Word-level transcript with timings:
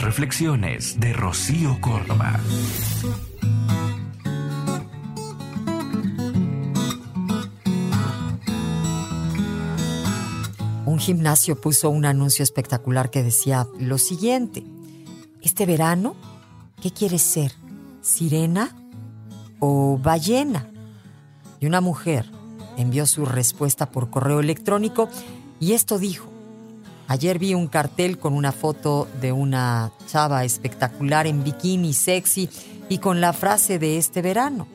reflexiones 0.00 0.98
de 0.98 1.12
Rocío 1.12 1.80
Córdoba. 1.80 2.40
Un 10.86 10.98
gimnasio 10.98 11.60
puso 11.60 11.90
un 11.90 12.04
anuncio 12.04 12.42
espectacular 12.42 13.10
que 13.10 13.22
decía 13.22 13.66
lo 13.78 13.98
siguiente, 13.98 14.64
este 15.42 15.66
verano, 15.66 16.14
¿qué 16.80 16.90
quieres 16.90 17.22
ser? 17.22 17.52
¿Sirena 18.00 18.74
o 19.58 19.98
ballena? 19.98 20.68
Y 21.60 21.66
una 21.66 21.80
mujer 21.80 22.30
envió 22.76 23.06
su 23.06 23.26
respuesta 23.26 23.90
por 23.90 24.10
correo 24.10 24.40
electrónico 24.40 25.08
y 25.60 25.72
esto 25.72 25.98
dijo, 25.98 26.31
ayer 27.08 27.38
vi 27.38 27.54
un 27.54 27.66
cartel 27.66 28.18
con 28.18 28.34
una 28.34 28.52
foto 28.52 29.08
de 29.20 29.32
una 29.32 29.92
chava 30.06 30.44
espectacular 30.44 31.26
en 31.26 31.44
bikini 31.44 31.92
sexy 31.92 32.48
y 32.88 32.98
con 32.98 33.20
la 33.20 33.32
frase 33.32 33.78
de 33.78 33.98
este 33.98 34.22
verano, 34.22 34.66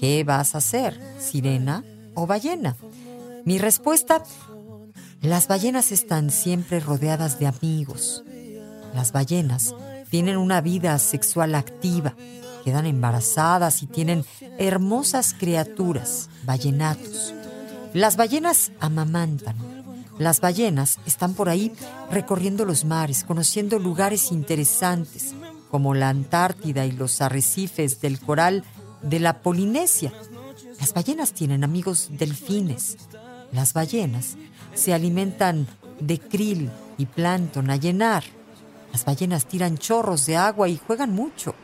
¿qué 0.00 0.24
vas 0.24 0.54
a 0.54 0.58
hacer? 0.58 1.00
¿Sirena 1.18 1.84
o 2.14 2.26
ballena? 2.26 2.76
Mi 3.44 3.58
respuesta, 3.58 4.22
las 5.20 5.48
ballenas 5.48 5.92
están 5.92 6.30
siempre 6.30 6.80
rodeadas 6.80 7.38
de 7.38 7.46
amigos. 7.46 8.24
Las 8.94 9.12
ballenas 9.12 9.74
tienen 10.10 10.36
una 10.36 10.60
vida 10.60 10.98
sexual 10.98 11.54
activa, 11.54 12.14
quedan 12.64 12.86
embarazadas 12.86 13.82
y 13.82 13.86
tienen 13.86 14.24
hermosas 14.58 15.34
criaturas, 15.34 16.30
ballenatos. 16.44 17.34
Las 17.92 18.16
ballenas 18.16 18.72
amamantan. 18.80 19.73
Las 20.18 20.40
ballenas 20.40 20.98
están 21.06 21.34
por 21.34 21.48
ahí 21.48 21.72
recorriendo 22.10 22.64
los 22.64 22.84
mares, 22.84 23.24
conociendo 23.24 23.78
lugares 23.78 24.30
interesantes, 24.30 25.34
como 25.70 25.94
la 25.94 26.08
Antártida 26.08 26.86
y 26.86 26.92
los 26.92 27.20
arrecifes 27.20 28.00
del 28.00 28.20
coral 28.20 28.64
de 29.02 29.18
la 29.18 29.42
Polinesia. 29.42 30.12
Las 30.78 30.94
ballenas 30.94 31.32
tienen 31.32 31.64
amigos 31.64 32.10
delfines. 32.12 32.96
Las 33.52 33.72
ballenas 33.72 34.36
se 34.74 34.94
alimentan 34.94 35.66
de 36.00 36.18
krill 36.20 36.70
y 36.96 37.06
plancton 37.06 37.70
a 37.70 37.76
llenar. 37.76 38.22
Las 38.92 39.04
ballenas 39.04 39.46
tiran 39.46 39.78
chorros 39.78 40.26
de 40.26 40.36
agua 40.36 40.68
y 40.68 40.76
juegan 40.76 41.12
mucho. 41.12 41.54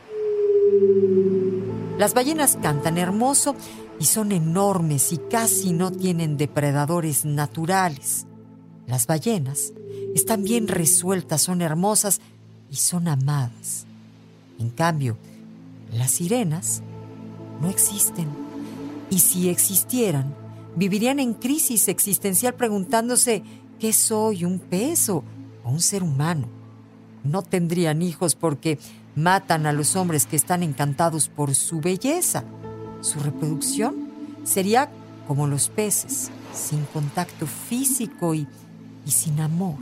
Las 1.97 2.13
ballenas 2.13 2.57
cantan 2.61 2.97
hermoso 2.97 3.55
y 3.99 4.05
son 4.05 4.31
enormes 4.31 5.13
y 5.13 5.17
casi 5.17 5.71
no 5.71 5.91
tienen 5.91 6.35
depredadores 6.35 7.23
naturales. 7.23 8.25
Las 8.91 9.07
ballenas 9.07 9.71
están 10.13 10.43
bien 10.43 10.67
resueltas, 10.67 11.41
son 11.41 11.61
hermosas 11.61 12.19
y 12.69 12.75
son 12.75 13.07
amadas. 13.07 13.85
En 14.59 14.69
cambio, 14.69 15.15
las 15.93 16.11
sirenas 16.11 16.81
no 17.61 17.69
existen. 17.69 18.27
Y 19.09 19.19
si 19.19 19.47
existieran, 19.47 20.35
vivirían 20.75 21.21
en 21.21 21.35
crisis 21.35 21.87
existencial 21.87 22.55
preguntándose 22.55 23.43
¿qué 23.79 23.93
soy? 23.93 24.43
¿Un 24.43 24.59
pez 24.59 25.07
o 25.07 25.23
un 25.63 25.79
ser 25.79 26.03
humano? 26.03 26.49
No 27.23 27.43
tendrían 27.43 28.01
hijos 28.01 28.35
porque 28.35 28.77
matan 29.15 29.67
a 29.67 29.71
los 29.71 29.95
hombres 29.95 30.25
que 30.25 30.35
están 30.35 30.63
encantados 30.63 31.29
por 31.29 31.55
su 31.55 31.79
belleza. 31.79 32.43
Su 32.99 33.21
reproducción 33.21 34.09
sería 34.43 34.91
como 35.29 35.47
los 35.47 35.69
peces, 35.69 36.29
sin 36.53 36.83
contacto 36.83 37.47
físico 37.47 38.35
y, 38.35 38.49
y 39.05 39.11
sin 39.11 39.39
amor. 39.39 39.77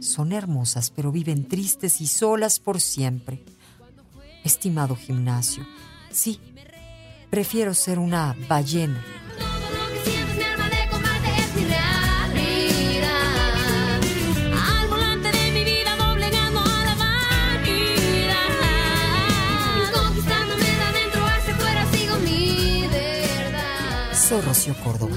Son 0.00 0.32
hermosas, 0.32 0.90
pero 0.90 1.12
viven 1.12 1.48
tristes 1.48 2.00
y 2.00 2.06
solas 2.06 2.58
por 2.60 2.80
siempre. 2.80 3.44
Estimado 4.44 4.94
gimnasio, 4.94 5.66
sí, 6.10 6.38
prefiero 7.30 7.74
ser 7.74 7.98
una 7.98 8.36
ballena 8.48 9.02
Soy 24.26 24.40
Rocío 24.40 24.74
Córdoba. 24.82 25.16